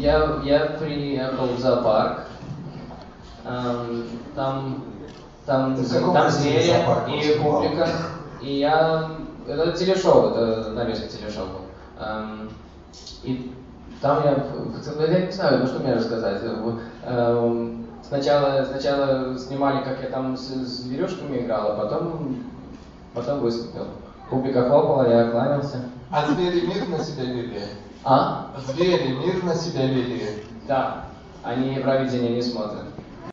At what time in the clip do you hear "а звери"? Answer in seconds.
26.10-26.64, 28.04-29.08